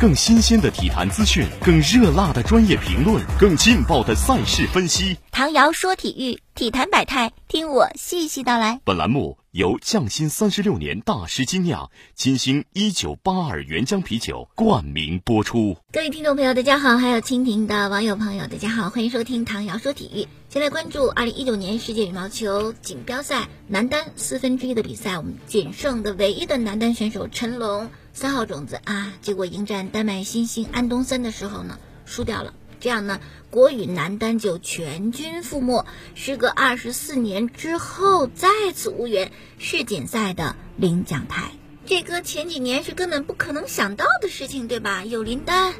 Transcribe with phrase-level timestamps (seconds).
[0.00, 5.16] 更新鲜的体坛资讯，更热辣的专业评论，更劲爆的赛事分析。
[5.30, 8.80] 唐瑶说体育，体坛百态，听我细细道来。
[8.84, 15.76] 本栏目由匠心三十六年大师精酿金星一九八二原浆啤酒冠名播出。
[15.92, 20.26] 各位听众朋友，大家好，还有蜻蜓的网友朋友，大家好，欢迎收听唐瑶说体育。
[20.50, 32.54] 先来关注二零一九年世界羽毛球锦标赛男单四分之一的比赛，我们仅剩的唯一的男单选手陈龙三号种子啊，结果迎战丹麦新星安东森的时候呢，输掉了。
[32.78, 33.18] 这样呢，
[33.50, 35.84] 国羽男单就全军覆没。
[36.14, 41.50] 时隔二十四年之后，再次无缘世锦赛的领奖台。
[41.86, 45.04] 这个前几年是根本不可能想到的事情，对吧？
[45.04, 45.74] 有林丹，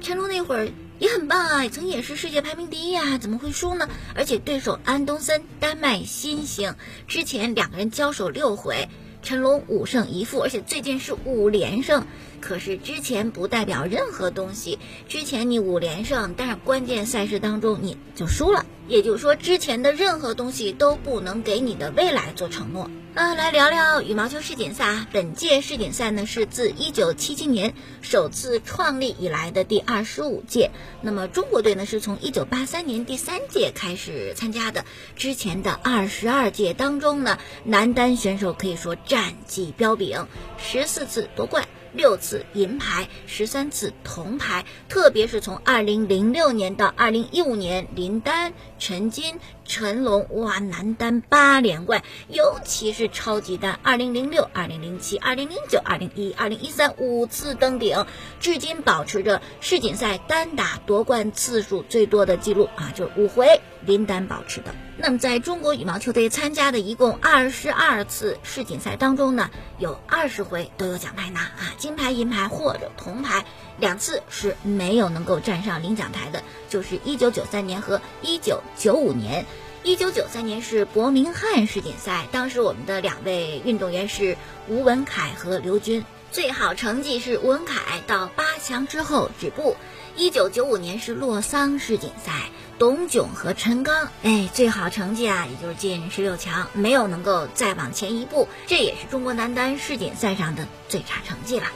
[0.00, 3.88] 陈龙那会儿也很棒啊，曾也是世界排名第一啊，怎么会输呢？
[4.14, 6.76] 而且对手安东森，丹麦新星，
[7.08, 8.88] 之前两个人交手六回。
[9.22, 12.06] 成龙五胜一负，而且最近是五连胜。
[12.40, 18.64] 可是之前不代表任何东西，之前你五连胜，但是关键赛事当中你就输了。
[18.88, 22.90] 也就是说，之前的任何东西都不能给你的未来做承诺。
[23.14, 25.08] 啊，来聊聊羽毛球世锦赛啊！
[25.12, 30.70] 本届世锦赛呢是自一九七七年首次创立以来的第二十五届。
[31.02, 34.84] 那么中国队呢是从一九八三年第三届开始参加的。
[35.16, 40.26] 之前的二十二届当中呢，男单选手可以说战绩彪炳，
[40.58, 41.66] 十四次夺冠。
[41.92, 49.38] 六次银牌，十三次铜牌，特别是从二零零六年到二零一五年，林丹、陈金、
[49.70, 58.04] 陈龙，哇，男单八连冠，尤其是超级单，二零零六、二零零七、二零零九、二零一、二零一三五次登顶，
[58.40, 63.60] 至今保持着世锦赛单打夺冠次数最多的记录啊，就是五回。
[63.86, 64.74] 林丹保持的。
[64.98, 69.48] 那么，在中国羽毛球队参加的一共二十二次世锦赛当中呢，
[69.78, 73.46] 有二十回都有奖牌拿啊，金牌、银牌或者铜牌，
[73.80, 79.46] 两次是没有能够站上领奖台的，就是一九九三年和一九九五年。
[79.82, 84.36] 一九九三年是伯明翰世锦赛，当时我们的两位运动员是
[84.68, 89.76] 吴文凯和刘军，最好成绩是吴文凯到八强之后止步。
[90.16, 92.50] 一九九五年是洛桑世锦赛。
[92.78, 101.66] 董炯和陈刚，哎，最好成绩啊，也就是进十六强，没有能够再往前一步，这也是中国男单世锦赛上的最差成绩了。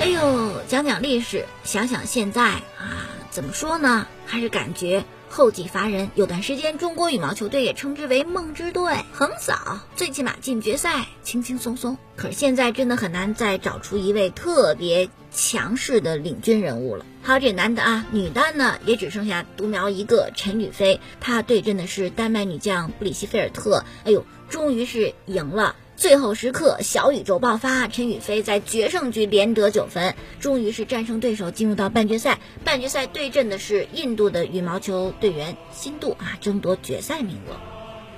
[0.00, 4.06] 哎呦，讲讲历史，想想现在啊，怎么说呢？
[4.26, 5.04] 还是感觉。
[5.28, 11.98] 后继乏人，有段时间中国羽毛球队也称之为梦之队，横扫，最起码进决赛轻轻松松。
[12.16, 17.04] 可是现在真的很难再找出一位特别强势的领军人物了。
[17.22, 23.84] 好，这男的啊，女单呢也只剩下独苗一个陈雨菲，她对阵的是丹麦女将布里希菲尔特。
[24.04, 25.74] 哎呦，终于是赢了。
[25.98, 32.38] 最后时刻，小宇宙爆发，陈雨菲在决胜局连得九分，终于是战胜对手，进入到半决赛。
[32.64, 37.56] 半决赛对阵的是印度的羽毛球队员辛度啊，争夺决赛名额。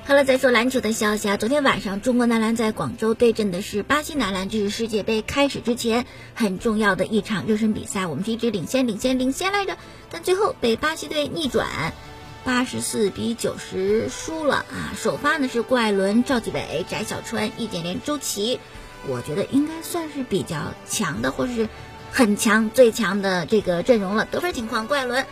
[0.04, 6.04] 好了，再说篮球的消息啊，昨天晚上中国男篮在广州对阵的是巴西男篮，这是世界杯开始之前
[6.34, 9.78] 很重要的一场热身比赛，我们是一直领先、领先、领先来着，
[10.10, 11.94] 但最后被巴西队逆转。
[12.42, 14.96] 八十四比九十输了啊！
[14.96, 18.58] 首发呢是郭艾伦、赵继伟、翟小川、易建联、周琦，
[19.06, 21.68] 我觉得应该算是比较强的，或是
[22.10, 24.24] 很强、最强的这个阵容了。
[24.24, 25.26] 得分情况：郭艾伦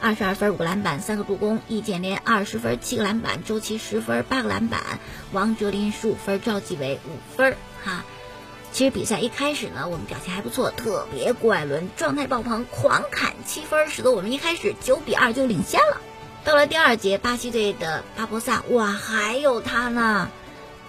[0.00, 4.80] 二十二分、五个篮板、三个助攻；易建联二十分、七个篮板；周琦十分、八个篮板；
[5.32, 7.56] 王哲林十五分；赵继伟五分。
[7.84, 8.04] 哈，
[8.72, 16.00] 其实比赛一开始呢，我们表现还不错，特别郭艾伦状态爆棚，狂砍七分，使得我们一开始九比二就领先了。
[16.44, 20.30] 到了第二节，巴西队的巴博萨，哇，还有他呢！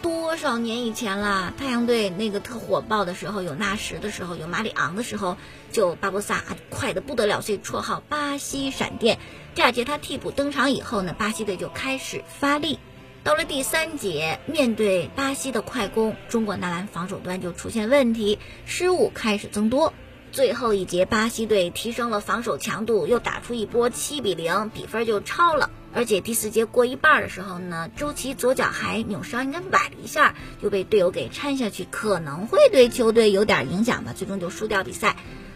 [0.02, 1.54] 多少年以前了？
[1.58, 5.36] 太阳队那个特火爆的时候，有纳什的时候，有马里昂的时候，
[5.74, 9.20] 就巴博萨快的不得了，所以绰号巴西闪电。
[9.54, 12.80] 第二节他替补登场以后呢，巴西队就开始发力。
[13.26, 19.94] 到了第三节，面对巴西的快攻，中国男篮防守端就出现问题，失误开始增多。
[20.32, 25.70] 最后一节，巴西队提升了防守强度，又打出一波七比零，比分就超了。
[25.94, 34.14] 而且第四节过一半的时候呢，周琦左脚还扭伤，应该崴了一下，就被队友给搀下去，可能会对球队有点影响吧。
[34.16, 35.16] 最终就输掉比赛。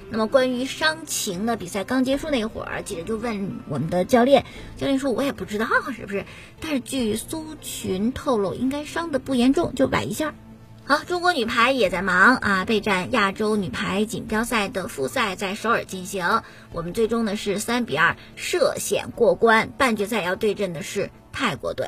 [0.10, 1.56] 那么关于伤情呢？
[1.56, 4.46] 比赛刚结束那会儿，记者就问我们的教练，
[4.78, 6.25] 教练说：“我也不知道是不是，
[6.60, 10.36] 但是据苏群透露，应该伤的不严重，就崴一下。”
[10.86, 16.42] 好，中国女排也在忙啊，备战亚洲女排锦标赛的复赛在首尔进行。
[16.74, 21.88] 我们最终呢是三比二涉险过关，半决赛要对阵的是泰国队。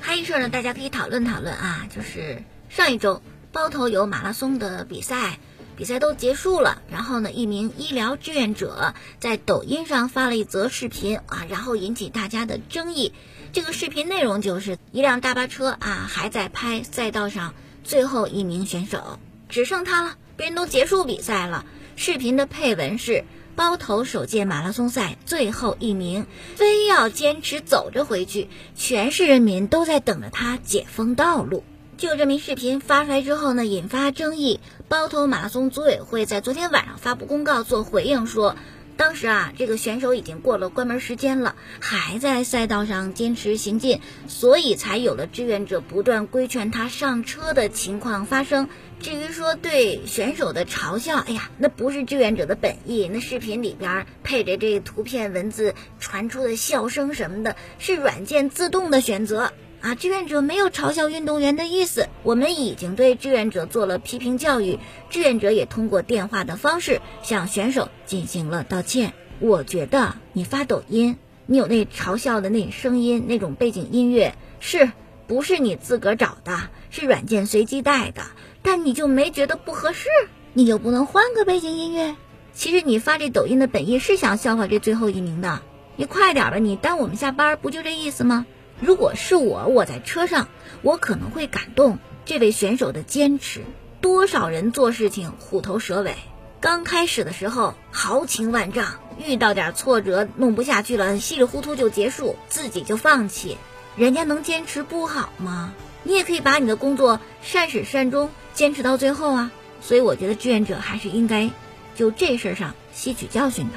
[0.00, 3.22] 还有一事呢，大家可以讨论讨论啊，就是上一周
[3.52, 5.38] 包头有马拉松的比赛，
[5.76, 13.12] 比赛都结束了，然后呢，一名医疗志愿者在抖音上发了一则视频啊，然后引起大家的争议。
[13.52, 17.54] 这个视频内容就是一辆大巴车啊，还在拍赛道上
[17.84, 21.64] 最后一名选手，只剩他了，别人都结束比赛了。
[21.96, 31.64] 视频的配文是包头首届马拉松赛最后一名，非要坚持走着回去，全市人民都在等着他解封道路。
[31.96, 34.60] 就这名视频发出来之后呢，引发争议。
[34.88, 38.54] 包头马拉松组委会在昨天晚上发布公告做回应说。
[38.96, 48.68] 当时啊，这个选手已经过了关门时间了，还在赛道上坚持行进，所以才有了志愿者不断规劝他上车的情况发生。
[48.98, 59.52] 至于说对选手的嘲笑，哎呀，那不是志愿者的本意，那视频里边配着这图片文字传出的笑声什么的，是软件自动的选择。
[59.86, 62.08] 啊，志愿者没有嘲笑运动员的意思。
[62.24, 64.80] 我们已经对志愿者做了批评教育，
[65.10, 69.12] 志愿者也通过电话的方式向选手进行了道歉。
[69.38, 71.16] 我觉得你发抖音，
[71.46, 74.90] 你有那嘲笑的那声音，那种背景音乐，是
[75.28, 76.68] 不是你自个儿找的？
[76.90, 78.22] 是软件随机带的，
[78.62, 80.08] 但你就没觉得不合适？
[80.52, 82.16] 你就不能换个背景音乐？
[82.52, 85.62] 其实你发这抖音的本意是想笑话这最后一名的。
[85.94, 88.46] 你快点吧，你耽误我们下班，不就这意思吗？
[88.80, 90.48] 如果是我，我在车上，
[90.82, 93.62] 我可能会感动这位选手的坚持。
[94.00, 96.14] 多少人做事情虎头蛇尾，
[96.60, 103.56] 刚开始的时候豪情万丈，遇到点挫折弄不下去了，稀里糊涂就结束，自己就放弃。
[103.96, 105.72] 人家能坚持不好吗？
[106.02, 109.50] 你也可以把你的工作善始善终，坚持到最后啊。
[109.80, 111.50] 所以我觉得志愿者还是应该
[111.94, 113.72] 就这事儿上吸取教训的。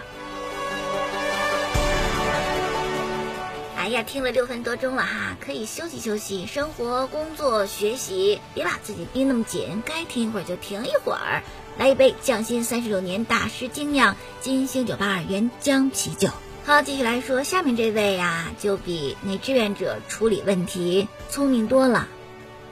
[3.90, 11.42] 哎呀，听了六分多钟了哈，可以休息休息，生活、工作、学习，别把自己逼那么紧，该停一会儿就停一会儿。
[11.76, 16.30] 来一杯匠心三十六年大师精酿金星九八二原浆啤酒。
[16.66, 22.08] 好，继续来说，下面这位呀，就比那志愿者处理问题聪明多了。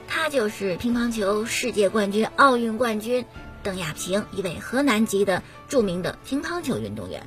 [0.06, 3.24] 他就是乒乓球世界冠军、奥运冠军
[3.64, 7.26] 邓亚萍，一位河南籍的著名的乒乓球运动员。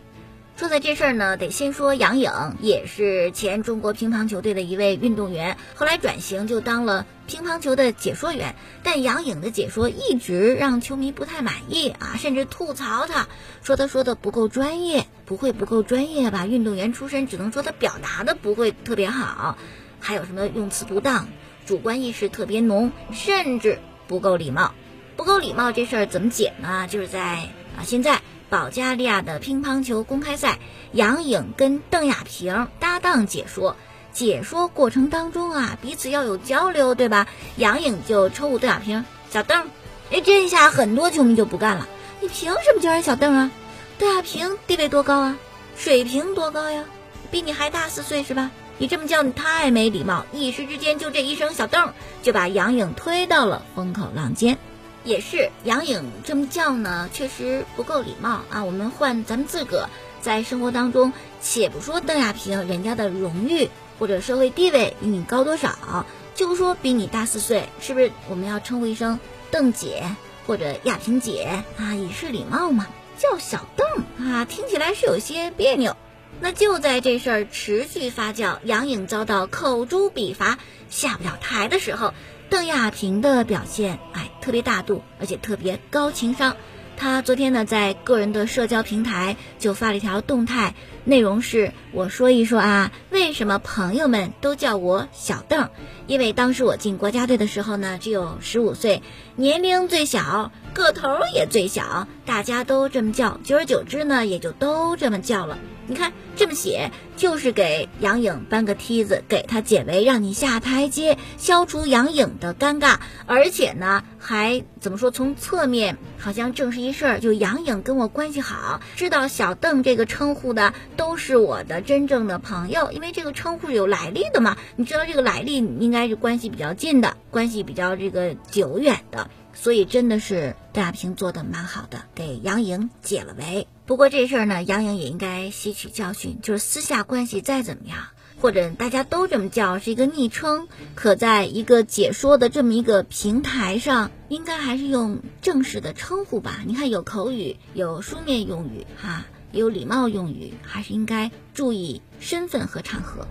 [0.61, 8.53] 说在这事儿呢，得先说杨颖，也是前中国乒乓球队的一位运动员，后来转型就当了乒乓球的解说员。
[8.83, 13.27] 但杨颖的解说一直让球迷不太满意啊，甚至吐槽他，
[13.63, 16.45] 说他说的不够专业，不会不够专业吧？
[16.45, 19.57] 运动员出身，只能说他表达的不会特别好，
[19.99, 21.27] 还有什么用词不当，
[21.65, 24.75] 主观意识特别浓，甚至不够礼貌。
[25.17, 26.87] 不够礼貌这事儿怎么解呢？
[26.87, 28.21] 就是在啊现在。
[28.51, 30.59] 保加利亚的乒乓球公开赛，
[30.91, 33.77] 杨颖跟邓亚萍搭档解说。
[34.11, 37.27] 解说过程当中啊，彼此要有交流，对吧？
[37.55, 39.69] 杨颖就称呼邓亚萍小邓。
[40.11, 41.87] 哎，这一下很多球迷就不干了，
[42.19, 43.51] 你凭什么叫人小邓啊？
[43.97, 45.37] 邓亚萍地位多高啊？
[45.77, 46.83] 水平多高呀？
[47.31, 48.51] 比你还大四岁是吧？
[48.79, 50.25] 你这么叫你太没礼貌。
[50.33, 54.57] 一时之间就这一声小邓，就把杨颖推到了风口浪尖。
[55.03, 58.63] 也是杨颖这么叫呢，确实不够礼貌啊！
[58.63, 59.89] 我们换咱们自个
[60.21, 61.11] 在生活当中，
[61.41, 72.87] 且不说邓亚萍人家的荣誉或者社会地位比你高多少，就说比你大四岁，是不是我们要称呼一声邓姐或者亚萍姐啊，以示礼貌嘛？
[73.17, 75.95] 叫小邓啊，听起来是有些别扭。
[76.39, 80.57] 那就在这事儿持续发酵，杨颖遭到口诛笔伐、
[80.89, 82.13] 下不了台的时候。
[82.49, 86.55] 邓亚萍的表现，哎，特别大度，而且特别高情商。
[86.97, 95.69] 他昨天呢，在个人的社交平台就发了一条动态，内容是：我说一说啊，为什么朋友们都叫我小邓？
[96.05, 99.01] 因为当时我进国家队的时候呢，只有十五岁，
[99.35, 105.57] 年龄最小，个头也最小，大家都这么叫，久而久之呢，也就都这么叫了。
[105.91, 112.95] 你看这么写，就是给杨颖搬个梯子，给他解围，让你下台阶，消除杨颖的尴尬。
[113.25, 115.11] 而且呢，还怎么说？
[115.11, 124.55] 从侧面好像正是一事儿，就杨颖跟我关系好，知道小邓这个称呼的都是我的真正的朋友，因为这个称呼是有来历的嘛。
[124.77, 129.29] 你知道这个来历，应该是关系比较近的，关系比较这个久远的。
[129.53, 133.67] 所以真的是邓亚萍做的蛮好的，给杨颖解了围。
[133.85, 138.07] 不过这事儿呢，杨颖也应该吸取教训，就是私下关系再怎么样，
[138.39, 146.61] 或者大家都这么叫，是一个昵称，可在一个解说的这么一个平台上，应该还是用正式的称呼吧？
[146.65, 153.27] 你看有口语，有书面用语，哈，有礼貌用语，还是应该注意身份和场合。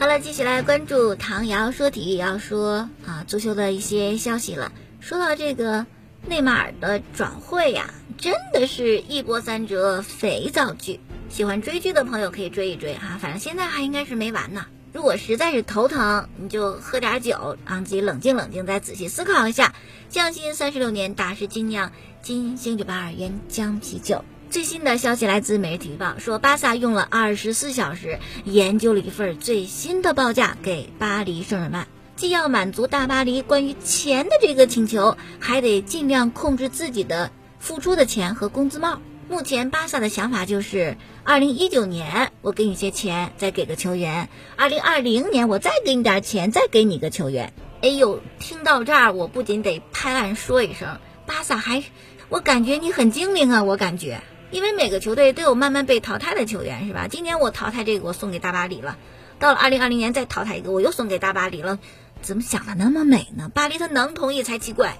[0.00, 4.70] 好了，继续来关注唐瑶说体育，要说啊足球的一些消息了。
[5.00, 5.84] 说到这个
[6.24, 11.00] 内马尔的转会呀，真的是一波三折，肥皂剧。
[11.28, 14.66] 喜欢追剧的朋友可以追一追哈，反正现在还应该是没完呢。
[14.92, 19.74] 如果实在是头疼，你就喝点酒，让自己冷静冷静，再仔细思考一下。
[20.08, 21.90] 匠心三十六年，大师精酿
[22.22, 24.24] 金星九八二原浆啤酒。
[24.50, 31.86] 最新的消息来自《每日体育报》，说巴萨用了二十四小时研究了一份最新的报价给巴黎圣日曼，
[32.16, 39.00] 既要满足大巴黎关于钱的这个请求，还得尽量控制自己的付出的钱和工资帽。
[39.28, 47.52] 目前巴萨的想法就是，二零一九年我给你些钱，再给个球员；二零二零年我再给你点钱，再给你个球员。
[47.82, 51.84] 哎呦，听到这儿，我不仅得拍案说一声，巴萨还，
[52.30, 54.22] 我感觉你很精明啊，我感觉。
[54.50, 57.06] 因为每个球队都有慢慢被淘汰的球员，是吧？
[57.08, 58.96] 今年我淘汰这个，我送给大巴黎了。
[59.38, 61.78] 到了二零二零年再淘汰一个，我又送给大巴黎了。
[62.22, 63.50] 怎么想的那么美呢？
[63.54, 64.98] 巴黎他能同意才奇怪。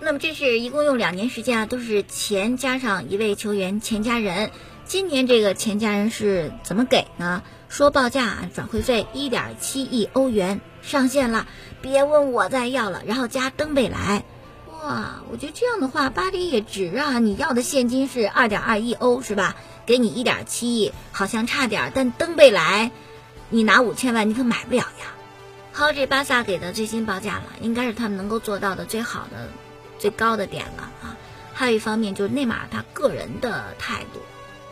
[0.00, 4.50] 那么这是一共用两年时间啊，都是钱加上一位球员钱家人。
[4.84, 7.42] 今年这个钱家人是怎么给呢？
[7.68, 11.46] 说报价啊转会费一点七亿欧元上线了，
[11.80, 14.24] 别问我再要了，然后加登贝莱。
[14.82, 17.20] 哇，我觉得这样的话，巴黎也值啊！
[17.20, 19.54] 你要的现金是二点二亿欧，是吧？
[19.86, 22.90] 给你一点七亿，好像差点，但登贝莱，
[23.48, 25.14] 你拿五千万，你可买不了呀。
[25.72, 29.50] 好，这巴萨给的最新报价了，应该是他们能够做到的最好的、
[30.00, 31.16] 最高的点了啊。
[31.54, 34.18] 还有一方面就是内马尔他个人的态度，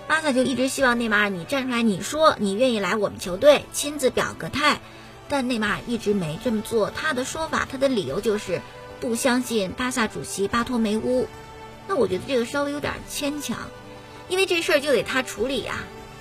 [0.09, 4.81] 巴萨就一直希望内马尔你站出来，你说你愿意来我们球队，亲自表个态，
[5.29, 6.91] 但内马尔一直没这么做。
[6.91, 8.61] 他的说法，他的理由就是。
[9.01, 11.27] 不相信巴萨主席巴托梅乌，
[11.89, 13.57] 那我觉得这个稍微有点牵强，
[14.29, 15.77] 因为这事儿就得他处理呀，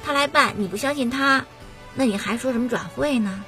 [0.05, 1.45] 他来办，你不相信他，
[1.93, 3.43] 那你还说什么转会呢？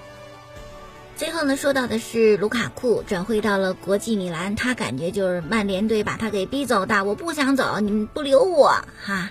[1.15, 9.29] 最后呢，说到的是卢卡库转会到了国际米兰，他感觉就是曼联队把他给逼走的，我不想走，你们不留我哈，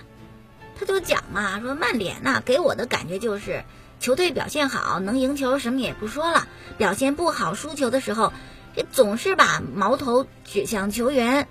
[0.79, 3.63] 他就讲嘛，说曼联呐给我的感觉就是
[3.99, 6.47] 球队表现好，能赢球什么也不说了，
[6.79, 8.33] 表现不好输球的时候。
[8.75, 11.47] 这总是把矛头指向球员，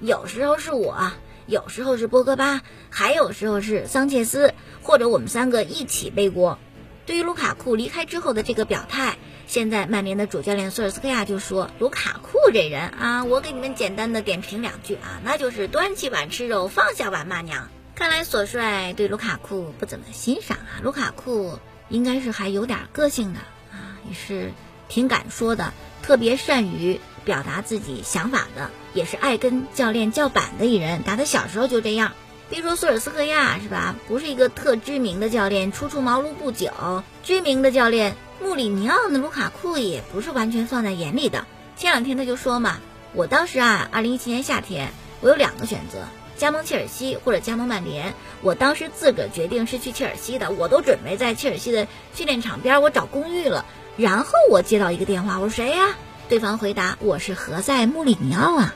[0.00, 1.12] 有时候是我，
[1.46, 6.58] 有时候是波格巴，还有时候是桑切斯，或者我们三个一起背锅。
[7.06, 17.68] 对于卢卡库离开之后的这个表态，现在曼联的主教练索尔斯克亚就说：“卢卡库这人啊，我给你们简单的点评两句啊，那就是端起碗吃肉，放下碗骂娘。
[17.94, 20.80] 看来索帅对卢卡库不怎么欣赏啊。
[20.82, 21.58] 卢卡库
[21.90, 23.40] 应该是还有点个性的
[23.70, 24.50] 啊，也是
[24.88, 25.72] 挺敢说的。”
[26.04, 31.02] 特别善于表达自己想法的，也是爱跟教练叫板的一人。
[31.02, 32.12] 打他小时候就这样。
[32.50, 33.96] 别说索尔斯克亚是吧？
[34.06, 37.02] 不是一个特知名的教练，初出茅庐不久。
[37.22, 41.46] 知名的教练穆里尼奥的卢卡库也不是完全放在眼里的。
[41.74, 42.80] 前两天他就说嘛，
[43.14, 46.00] 我当时啊，二零一七年夏天，我有两个选择，
[46.36, 48.12] 加盟切尔西或者加盟曼联。
[48.42, 53.64] 我当时自个儿决定是去切尔西的，我都准备在切尔西的训练场边我找公寓了。
[53.96, 55.94] 然后我接到一个电话，我说谁呀？
[56.28, 58.74] 对方回答我是何塞·穆里尼奥啊。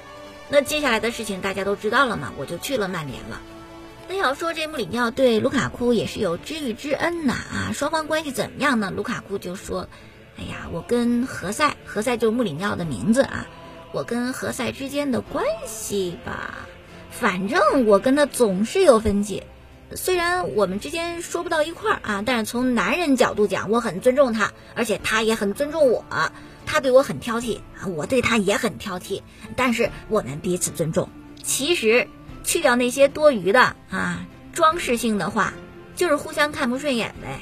[0.48, 2.32] 那接下来的事情大家都知道了嘛？
[2.38, 3.40] 我就去了曼联了。
[4.08, 8.92] 那要说这穆里尼奥对卢卡库也是有知遇之恩呐啊，双方关系怎么样呢？
[8.94, 9.88] 卢卡库就说
[10.38, 13.46] ：“哎呀，我跟何塞，何塞就是穆里尼奥的名字啊，
[13.92, 16.54] 我跟何塞之间的关系吧，
[17.10, 19.42] 反正我跟他总是有分歧。”
[19.94, 26.04] 虽然我们之间说不到一块儿啊，但是从男人角度讲，我很尊重他，而且他也很尊重我。
[26.66, 29.22] 他对我很挑剔啊，我对他也很挑剔，
[29.56, 31.08] 但是我们彼此尊重。
[31.42, 32.08] 其实
[32.44, 35.54] 去掉那些多余的啊装饰性的话，
[35.96, 37.40] 就是互相看不顺眼呗。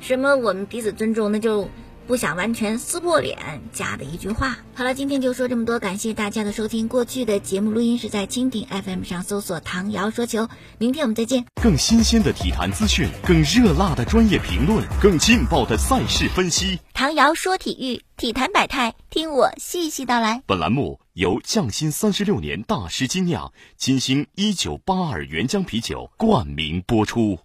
[0.00, 1.68] 什么我们彼此尊重，那就。
[2.06, 3.38] 不想完全撕破脸
[3.72, 4.58] 加的一句话。
[4.74, 6.88] 好了，今天就说这么多，感谢大家的收听。
[6.88, 10.48] 过去的节目录音是在蜻蜓 FM 上搜索“唐瑶说球”。
[10.78, 11.44] 明天我们再见。
[11.62, 16.78] 更新鲜的体坛资讯，更热辣的专业评论，更劲爆的赛事分析。
[16.94, 20.42] 唐瑶说体育，体坛百态，听我细细道来。
[20.46, 27.38] 本栏目由匠心三十六年大师精酿金星一九八二原浆啤酒冠名播出。